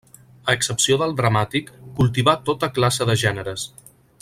A 0.51 0.53
excepció 0.59 0.97
del 1.01 1.13
dramàtic, 1.19 1.69
cultivà 1.99 2.35
tota 2.49 2.71
classe 2.79 3.09
de 3.11 3.19
gèneres. 3.27 3.69